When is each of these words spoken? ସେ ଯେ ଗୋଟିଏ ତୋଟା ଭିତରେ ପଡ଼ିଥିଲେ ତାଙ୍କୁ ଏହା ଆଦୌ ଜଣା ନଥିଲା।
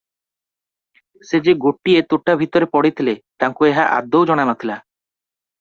ସେ 1.31 1.41
ଯେ 1.47 1.53
ଗୋଟିଏ 1.65 2.01
ତୋଟା 2.13 2.37
ଭିତରେ 2.41 2.71
ପଡ଼ିଥିଲେ 2.73 3.15
ତାଙ୍କୁ 3.45 3.71
ଏହା 3.71 3.87
ଆଦୌ 3.99 4.23
ଜଣା 4.31 4.51
ନଥିଲା। 4.53 4.81